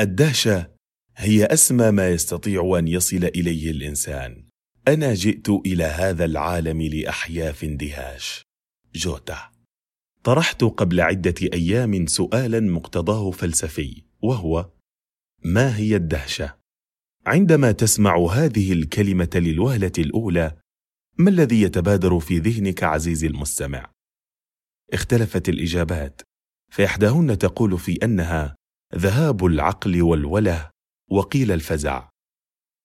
[0.00, 0.70] الدهشة
[1.16, 4.44] هي أسمى ما يستطيع أن يصل إليه الإنسان
[4.88, 8.42] أنا جئت إلى هذا العالم لأحيا في اندهاش
[8.94, 9.50] جوتا
[10.24, 14.70] طرحت قبل عدة أيام سؤالا مقتضاه فلسفي وهو
[15.44, 16.56] ما هي الدهشة؟
[17.26, 20.56] عندما تسمع هذه الكلمة للوهلة الأولى
[21.18, 23.90] ما الذي يتبادر في ذهنك عزيزي المستمع؟
[24.92, 26.22] اختلفت الإجابات
[26.72, 28.56] فإحداهن تقول في أنها
[28.94, 30.70] ذهاب العقل والوله
[31.10, 32.08] وقيل الفزع.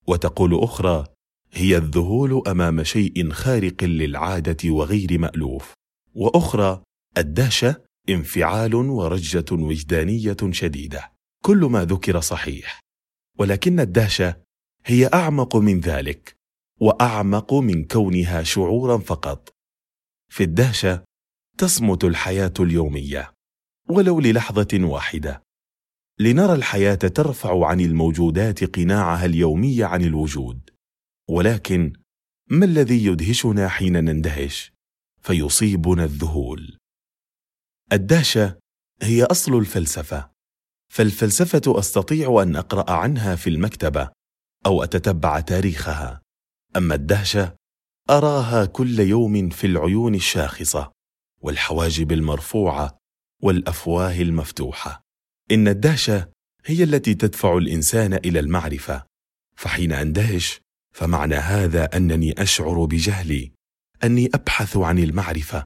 [0.07, 1.05] وتقول أخرى
[1.51, 5.73] هي الذهول أمام شيء خارق للعادة وغير مألوف.
[6.15, 6.83] وأخرى
[7.17, 11.11] الدهشة انفعال ورجة وجدانية شديدة.
[11.43, 12.79] كل ما ذكر صحيح.
[13.39, 14.41] ولكن الدهشة
[14.85, 16.35] هي أعمق من ذلك
[16.79, 19.49] وأعمق من كونها شعورا فقط.
[20.31, 21.03] في الدهشة
[21.57, 23.33] تصمت الحياة اليومية.
[23.89, 25.43] ولو للحظة واحدة.
[26.21, 30.69] لنرى الحياة ترفع عن الموجودات قناعها اليومي عن الوجود.
[31.29, 31.93] ولكن
[32.49, 34.73] ما الذي يدهشنا حين نندهش؟
[35.21, 36.77] فيصيبنا الذهول.
[37.93, 38.57] الدهشة
[39.01, 40.31] هي أصل الفلسفة.
[40.91, 44.09] فالفلسفة أستطيع أن أقرأ عنها في المكتبة
[44.65, 46.21] أو أتتبع تاريخها.
[46.77, 47.55] أما الدهشة
[48.09, 50.91] أراها كل يوم في العيون الشاخصة
[51.41, 52.97] والحواجب المرفوعة
[53.43, 55.10] والأفواه المفتوحة.
[55.51, 56.29] إن الدهشه
[56.65, 59.03] هي التي تدفع الإنسان إلى المعرفة.
[59.55, 60.61] فحين أندهش
[60.95, 63.51] فمعنى هذا أنني أشعر بجهلي
[64.03, 65.63] أني أبحث عن المعرفة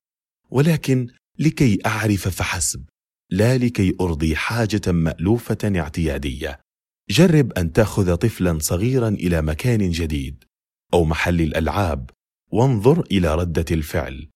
[0.50, 1.08] ولكن
[1.39, 2.86] لكي أعرف فحسب
[3.30, 6.59] لا لكي أرضي حاجة مألوفة اعتيادية.
[7.09, 10.44] جرب أن تأخذ طفلا صغيرا إلى مكان جديد
[10.94, 12.09] أو محل الألعاب
[12.52, 14.30] وانظر إلى ردة الفعل.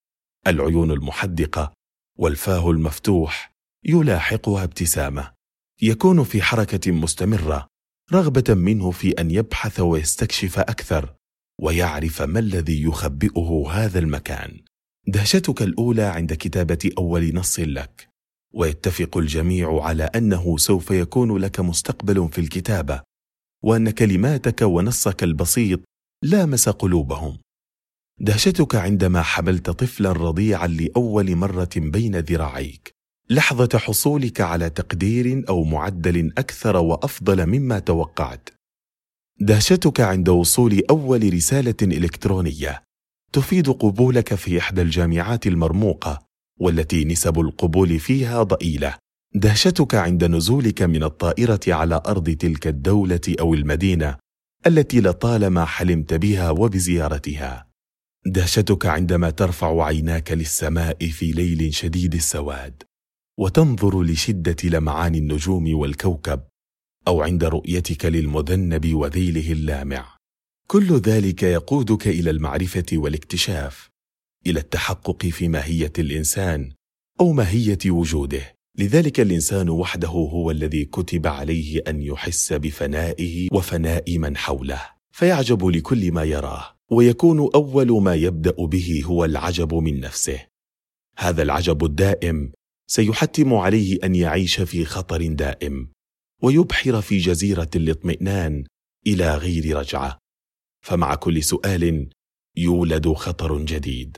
[0.47, 1.73] العيون المحدقة
[2.17, 3.51] والفاه المفتوح
[3.85, 5.38] يلاحقها ابتسامة.
[5.81, 7.67] يكون في حركة مستمرة
[8.13, 11.15] رغبة منه في أن يبحث ويستكشف أكثر
[11.61, 14.61] ويعرف ما الذي يخبئه هذا المكان.
[15.07, 18.09] دهشتك الأولى عند كتابة أول نص لك.
[18.53, 23.01] ويتفق الجميع على أنه سوف يكون لك مستقبل في الكتابة
[23.63, 25.79] وأن كلماتك ونصك البسيط
[26.23, 27.37] لامس قلوبهم.
[28.19, 32.98] دهشتك عندما حملت طفلا رضيعا لأول مرة بين ذراعيك.
[33.31, 38.49] لحظة حصولك على تقدير أو معدل أكثر وأفضل مما توقعت.
[39.41, 42.83] دهشتك عند وصول أول رسالة إلكترونية.
[43.33, 46.19] تفيد قبولك في إحدى الجامعات المرموقة
[46.59, 48.95] والتي نسب القبول فيها ضئيلة.
[49.35, 54.17] دهشتك عند نزولك من الطائرة على أرض تلك الدولة أو المدينة
[54.67, 57.67] التي لطالما حلمت بها وبزيارتها.
[58.25, 62.88] دهشتك عندما ترفع عيناك للسماء في ليل شديد السواد.
[63.39, 66.41] وتنظر لشدة لمعان النجوم والكوكب
[67.07, 70.17] أو عند رؤيتك للمذنب وذيله اللامع.
[70.67, 73.89] كل ذلك يقودك إلى المعرفة والاكتشاف
[74.47, 76.71] إلى التحقق في ماهية الإنسان
[77.19, 78.55] أو ماهية وجوده.
[78.77, 84.81] لذلك الإنسان وحده هو الذي كتب عليه أن يحس بفنائه وفناء من حوله.
[85.11, 90.39] فيعجب لكل ما يراه ويكون أول ما يبدأ به هو العجب من نفسه.
[91.17, 92.51] هذا العجب الدائم
[92.91, 95.89] سيحتم عليه أن يعيش في خطر دائم
[96.43, 98.63] ويبحر في جزيرة الاطمئنان
[99.07, 100.17] إلى غير رجعة.
[100.85, 102.09] فمع كل سؤال
[102.57, 104.17] يولد خطر جديد.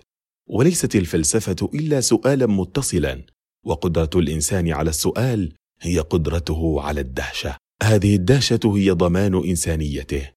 [0.50, 3.26] وليست الفلسفة إلا سؤالا متصلا
[3.66, 7.58] وقدرة الإنسان على السؤال هي قدرته على الدهشة.
[7.84, 10.32] هذه الدهشة هي ضمان إنسانيته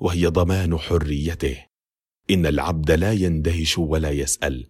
[0.00, 1.56] وهي ضمان حريته.
[2.30, 4.66] إن العبد لا يندهش ولا يسأل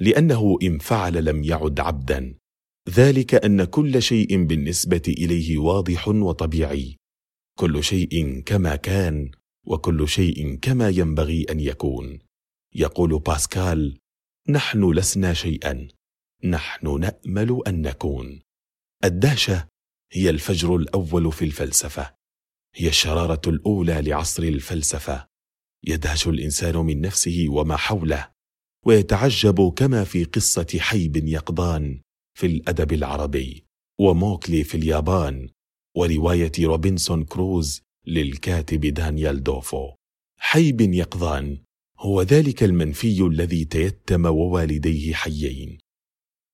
[0.00, 2.34] لأنه إن فعل لم يعد عبدا.
[2.90, 6.96] ذلك أن كل شيء بالنسبة إليه واضح وطبيعي.
[7.58, 9.30] كل شيء كما كان
[9.66, 12.18] وكل شيء كما ينبغي أن يكون.
[12.74, 13.98] يقول باسكال
[14.48, 15.88] نحن لسنا شيئا
[16.44, 18.40] نحن نأمل أن نكون.
[19.04, 19.68] الدهشة
[20.12, 22.14] هي الفجر الأول في الفلسفة.
[22.74, 25.26] هي الشرارة الأولى لعصر الفلسفة.
[25.86, 28.30] يدهش الإنسان من نفسه وما حوله
[28.86, 32.00] ويتعجب كما في قصة حيب يقظان
[32.34, 33.64] في الأدب العربي
[34.00, 35.48] وموكلي في اليابان
[35.96, 39.90] ورواية روبنسون كروز للكاتب دانيال دوفو.
[40.38, 41.58] حيب يقظان
[41.98, 45.78] هو ذلك المنفي الذي تيتم ووالديه حيين.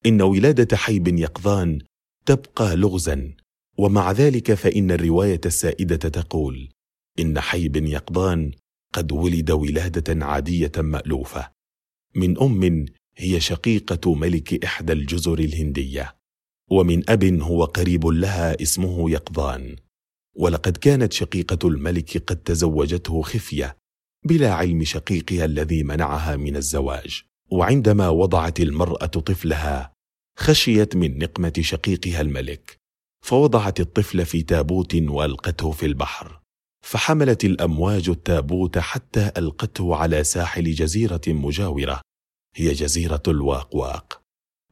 [0.06, 1.78] إن ولادة حيب يقظان
[2.26, 3.34] تبقى لغزا
[3.78, 6.68] ومع ذلك فإن الرواية السائدة تقول
[7.18, 8.52] إن حيب يقظان
[8.92, 11.50] قد ولد ولادة عادية مألوفة.
[12.14, 12.86] من أم
[13.16, 16.16] هي شقيقة ملك إحدى الجزر الهندية
[16.70, 19.76] ومن أب هو قريب لها اسمه يقظان.
[20.36, 23.76] ولقد كانت شقيقة الملك قد تزوجته خفية
[24.24, 27.22] بلا علم شقيقها الذي منعها من الزواج.
[27.50, 29.92] وعندما وضعت المرأة طفلها
[30.38, 32.76] خشيت من نقمة شقيقها الملك.
[33.24, 36.40] فوضعت الطفل في تابوت وألقته في البحر.
[36.84, 42.00] فحملت الأمواج التابوت حتى ألقته على ساحل جزيرة مجاورة.
[42.54, 44.20] هي جزيرة الواقواق.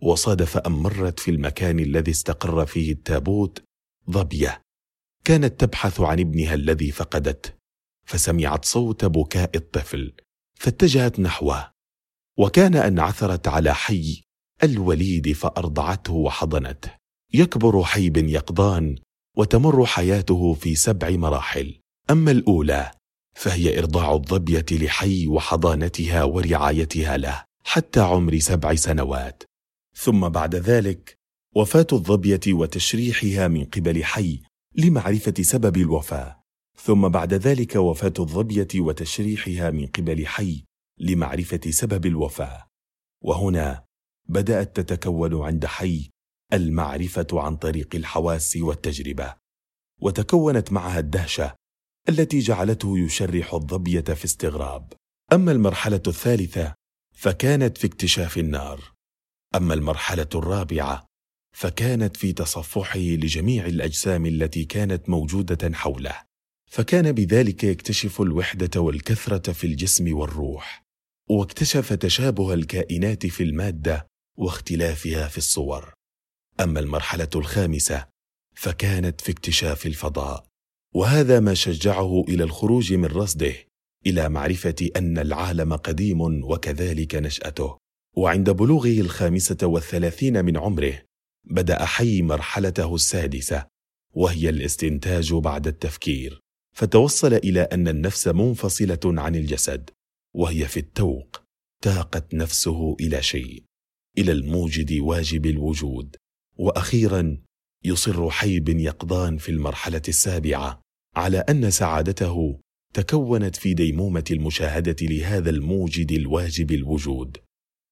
[0.03, 3.63] وصادف ان مرت في المكان الذي استقر فيه التابوت
[4.11, 4.63] ظبية.
[5.25, 7.53] كانت تبحث عن ابنها الذي فقدته
[8.07, 10.13] فسمعت صوت بكاء الطفل
[10.55, 11.71] فاتجهت نحوه.
[12.39, 14.23] وكان أن عثرت على حي
[14.63, 16.91] الوليد فأرضعته وحضنته.
[17.35, 18.97] يكبر حي بن يقظان
[19.37, 21.81] وتمر حياته في سبع مراحل.
[22.11, 22.91] أما الأولى
[23.37, 27.48] فهي إرضاع الظبية لحي وحضانتها ورعايتها له.
[27.65, 29.43] حتى عمر سبع سنوات.
[29.95, 31.19] ثم بعد ذلك
[31.57, 34.43] وفاة الظبية وتشريحها من قبل حي
[34.75, 36.43] لمعرفة سبب الوفاة.
[36.77, 40.65] ثم بعد ذلك وفاة الظبية وتشريحها من قبل حي
[40.99, 42.67] لمعرفة سبب الوفاة.
[43.25, 43.85] وهنا
[44.29, 46.11] بدأت تتكون عند حي
[46.53, 49.35] المعرفة عن طريق الحواس والتجربة.
[50.01, 51.55] وتكونت معها الدهشة
[52.09, 54.93] التي جعلته يشرح الظبية في استغراب.
[55.33, 56.75] أما المرحلة الثالثة
[57.19, 58.93] فكانت في اكتشاف النار.
[59.55, 61.07] أما المرحلة الرابعة
[61.57, 66.23] فكانت في تصفحه لجميع الأجسام التي كانت موجودة حوله.
[66.71, 70.83] فكان بذلك يكتشف الوحدة والكثرة في الجسم والروح.
[71.31, 74.07] واكتشف تشابه الكائنات في المادة
[74.39, 75.95] واختلافها في الصور.
[76.61, 78.07] أما المرحلة الخامسة
[78.57, 80.47] فكانت في اكتشاف الفضاء.
[80.95, 83.68] وهذا ما شجعه إلى الخروج من رصده.
[84.07, 87.79] إلى معرفة أن العالم قديم وكذلك نشأته.
[88.17, 91.03] وعند بلوغه الخامسة والثلاثين من عمره
[91.45, 93.67] بدأ حي مرحلته السادسة
[94.15, 96.41] وهي الاستنتاج بعد التفكير.
[96.77, 99.91] فتوصل إلى أن النفس منفصلة عن الجسد
[100.35, 101.43] وهي في التوق
[101.83, 103.65] تاقت نفسه إلى شيء
[104.19, 106.17] إلى الموجد واجب الوجود.
[106.57, 107.39] وأخيرا
[107.85, 110.81] يصر حي بن يقظان في المرحلة السابعة
[111.17, 112.61] على أن سعادته
[112.95, 117.37] تكونت في ديمومة المشاهدة لهذا الموجد الواجب الوجود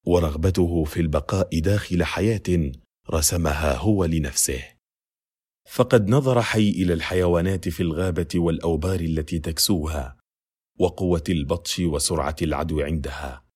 [0.07, 2.73] ورغبته في البقاء داخل حياة
[3.11, 4.63] رسمها هو لنفسه.
[5.69, 10.17] فقد نظر حي إلى الحيوانات في الغابة والأوبار التي تكسوها
[10.79, 13.47] وقوة البطش وسرعة العدو عندها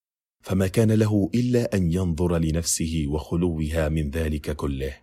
[0.45, 4.97] فما كان له إلا أن ينظر لنفسه وخلوها من ذلك كله.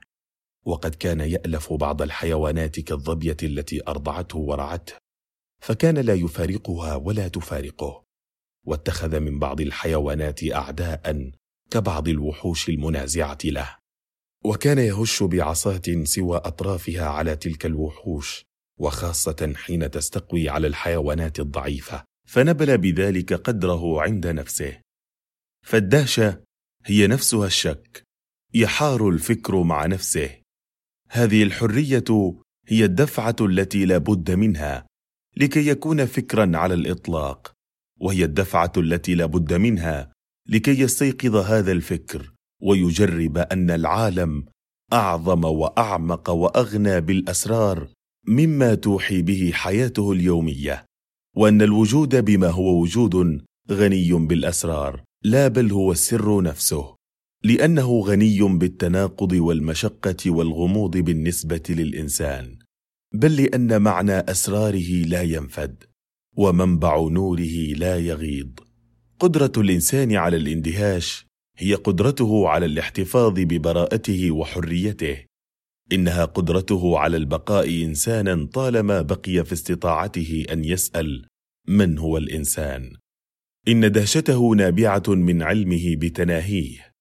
[0.66, 4.94] وقد كان يألف بعض الحيوانات كالظبية التي أرضعته ورعته.
[5.62, 8.04] فكان لا يفارقها ولا تفارقه
[8.66, 11.32] واتخذ من بعض الحيوانات اعداء
[11.72, 13.76] كبعض الوحوش المنازعة له.
[14.46, 18.46] وكان يهش بعصاة سوى أطرافها على تلك الوحوش
[18.80, 22.04] وخاصة حين تستقوي على الحيوانات الضعيفة.
[22.28, 24.82] فنبل بذلك قدره عند نفسه.
[25.66, 26.44] فالدهشة
[26.86, 28.04] هي نفسها الشك
[28.54, 30.30] يحار الفكر مع نفسه.
[31.10, 32.36] هذه الحرية
[32.68, 34.88] هي الدفعة التي لا بد منها.
[35.38, 37.54] لكي يكون فكرا على الإطلاق
[38.00, 40.12] وهي الدفعة التي لا بد منها
[40.50, 44.46] لكي يستيقظ هذا الفكر ويجرب أن العالم
[44.94, 47.88] أعظم وأعمق وأغنى بالأسرار
[48.28, 50.86] مما توحي به حياته اليومية
[51.36, 56.96] وأن الوجود بما هو وجود غني بالأسرار لا بل هو السر نفسه
[57.44, 62.60] لأنه غني بالتناقض والمشقة والغموض بالنسبة للإنسان.
[63.18, 65.84] بل لأن معنى أسراره لا ينفد
[66.36, 68.60] ومنبع نوره لا يغيض.
[69.20, 71.26] قدرة الإنسان على الاندهاش
[71.58, 75.18] هي قدرته على الاحتفاظ ببراءته وحريته.
[75.94, 81.26] إنها قدرته على البقاء إنسانا طالما بقي في استطاعته أن يسأل
[81.68, 82.94] من هو الإنسان.
[83.68, 86.92] إن دهشته نابعة من علمه بتناهيه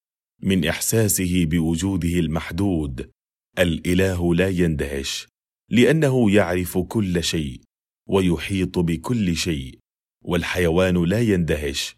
[0.43, 3.09] من إحساسه بوجوده المحدود.
[3.59, 5.27] الإله لا يندهش
[5.69, 7.61] لأنه يعرف كل شيء
[8.09, 9.79] ويحيط بكل شيء
[10.23, 11.95] والحيوان لا يندهش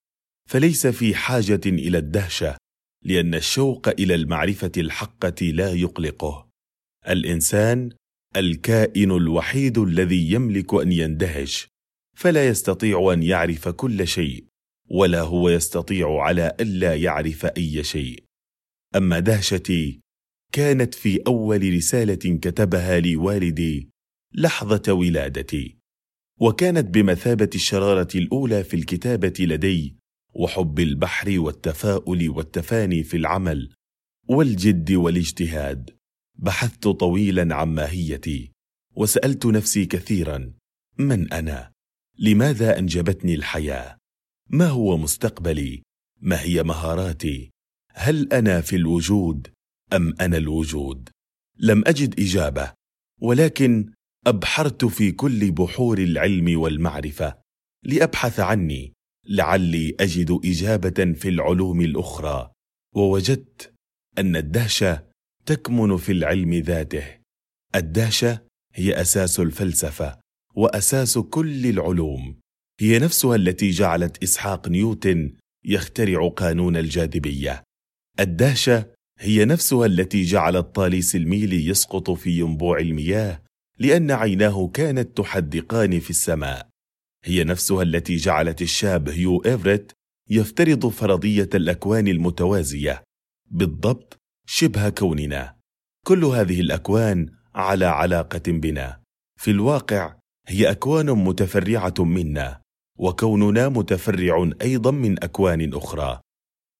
[0.49, 2.57] فليس في حاجة إلى الدهشة
[3.05, 6.49] لأن الشوق إلى المعرفة الحقة لا يقلقه.
[7.07, 7.89] الإنسان
[8.35, 11.67] الكائن الوحيد الذي يملك أن يندهش
[12.17, 14.45] فلا يستطيع أن يعرف كل شيء
[14.91, 18.23] ولا هو يستطيع على ألا يعرف أي شيء.
[18.95, 19.99] أما دهشتي
[20.53, 23.89] كانت في أول رسالة كتبها لي والدي
[24.33, 25.77] لحظة ولادتي.
[26.39, 29.95] وكانت بمثابة الشرارة الأولى في الكتابة لدي
[30.33, 33.73] وحب البحر والتفاؤل والتفاني في العمل
[34.27, 35.89] والجد والاجتهاد.
[36.35, 38.51] بحثت طويلا عن ماهيتي
[38.95, 40.53] وسألت نفسي كثيرا
[40.97, 41.71] من أنا؟
[42.19, 43.97] لماذا أنجبتني الحياة؟
[44.49, 45.83] ما هو مستقبلي؟
[46.21, 47.51] ما هي مهاراتي؟
[47.93, 49.47] هل أنا في الوجود؟
[49.93, 51.09] أم أنا الوجود؟
[51.59, 52.73] لم أجد إجابة
[53.21, 53.91] ولكن
[54.27, 57.37] أبحرت في كل بحور العلم والمعرفة.
[57.83, 58.93] لأبحث عني
[59.27, 62.51] لعلي أجد إجابة في العلوم الأخرى.
[62.95, 63.73] ووجدت
[64.17, 65.03] أن الدهشه
[65.45, 67.03] تكمن في العلم ذاته.
[67.75, 68.41] الدهشه
[68.73, 70.19] هي أساس الفلسفة
[70.55, 72.39] وأساس كل العلوم.
[72.79, 75.33] هي نفسها التي جعلت إسحاق نيوتن
[75.65, 77.63] يخترع قانون الجاذبية.
[78.19, 83.41] الدهشه هي نفسها التي جعلت طاليس الميل يسقط في ينبوع المياه
[83.79, 86.69] لأن عيناه كانت تحدقان في السماء.
[87.25, 89.91] هي نفسها التي جعلت الشاب هيو إيفريت
[90.29, 93.03] يفترض فرضية الأكوان المتوازية
[93.51, 95.55] بالضبط شبه كوننا.
[96.05, 98.99] كل هذه الأكوان على علاقة بنا.
[99.39, 100.15] في الواقع
[100.47, 102.61] هي أكوان متفرعة منا
[102.97, 106.19] وكوننا متفرع أيضا من أكوان أخرى.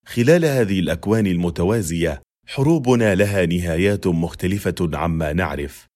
[0.05, 5.87] خلال هذه الأكوان المتوازية حروبنا لها نهايات مختلفة عما نعرف.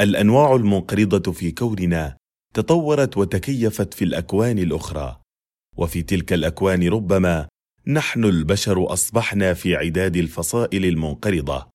[0.00, 2.16] الأنواع المنقرضة في كوننا
[2.54, 5.20] تطورت وتكيفت في الأكوان الأخرى.
[5.76, 7.48] وفي تلك الأكوان ربما
[7.86, 11.68] نحن البشر أصبحنا في عداد الفصائل المنقرضة.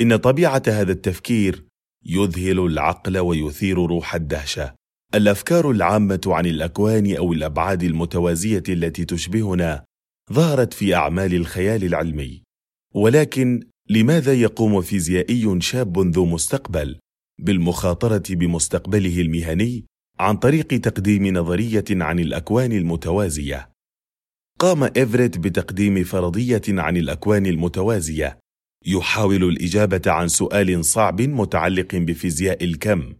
[0.00, 1.64] إن طبيعة هذا التفكير
[2.06, 4.74] يذهل العقل ويثير روح الدهشة.
[5.14, 9.84] الأفكار العامة عن الأكوان أو الأبعاد المتوازية التي تشبهنا
[10.32, 12.42] ظهرت في أعمال الخيال العلمي.
[12.94, 16.98] ولكن لماذا يقوم فيزيائي شاب ذو مستقبل
[17.40, 19.84] بالمخاطرة بمستقبله المهني
[20.20, 23.70] عن طريق تقديم نظرية عن الأكوان المتوازية.
[24.58, 28.38] قام إيفريت بتقديم فرضية عن الأكوان المتوازية،
[28.86, 33.14] يحاول الإجابة عن سؤال صعب متعلق بفيزياء الكم: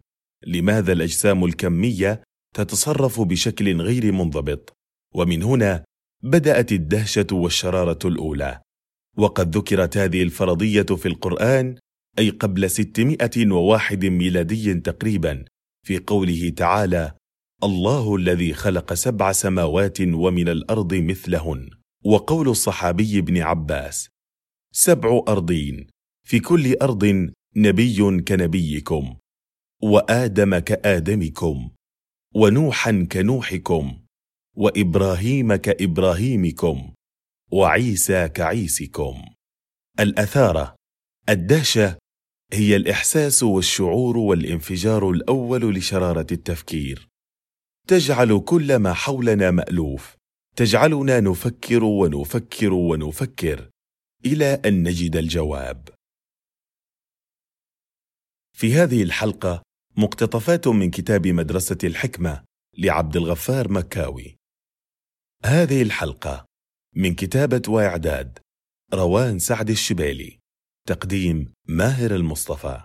[0.47, 2.23] لماذا الأجسام الكمية
[2.55, 4.73] تتصرف بشكل غير منضبط؟
[5.14, 5.85] ومن هنا
[6.23, 8.61] بدأت الدهشة والشرارة الأولى.
[9.16, 11.76] وقد ذكرت هذه الفرضية في القرآن
[12.19, 15.45] أي قبل 601 ميلادي تقريبا
[15.87, 17.12] في قوله تعالى
[17.64, 21.71] الله الذي خلق سبع سماوات ومن الأرض مثلهن
[22.04, 24.09] وقول الصحابي ابن عباس
[24.73, 25.87] سبع أرضين
[26.26, 29.16] في كل أرض نبي كنبيكم
[29.83, 31.71] وآدم كآدمكم
[32.35, 33.99] ونوحا كنوحكم
[34.57, 36.92] وإبراهيم كإبراهيمكم
[37.52, 39.25] وعيسى كعيسكم.
[40.00, 40.75] الأثارة
[41.28, 41.99] الدهشة
[42.52, 47.09] هي الإحساس والشعور والانفجار الأول لشرارة التفكير.
[47.88, 50.16] تجعل كل ما حولنا مألوف.
[50.56, 53.71] تجعلنا نفكر ونفكر ونفكر
[54.26, 55.88] إلى أن نجد الجواب.
[58.56, 59.62] في هذه الحلقة
[59.97, 62.44] مقتطفات من كتاب مدرسة الحكمة
[62.78, 64.37] لعبد الغفار مكاوي.
[65.44, 66.51] هذه الحلقة
[66.97, 68.39] من كتابة واعداد
[68.95, 70.39] روان سعد الشبالي
[70.89, 72.81] تقديم ماهر المصطفى.